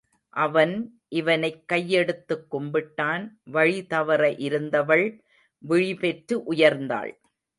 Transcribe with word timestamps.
அவன் 0.33 0.71
இவனைக் 1.09 1.63
கையெடுத்துக் 1.73 2.45
கும்பிட்டான் 2.51 3.25
வழி 3.43 3.85
தவற 3.85 4.31
இருந்தவள் 4.39 5.05
விழிபெற்று 5.63 6.37
உயர்ந்தாள். 6.53 7.11